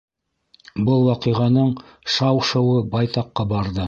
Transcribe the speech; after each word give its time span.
Был 0.87 1.03
ваҡиғаның 1.09 1.69
шау-шыуы 2.15 2.81
байтаҡҡа 2.97 3.47
барҙы. 3.53 3.79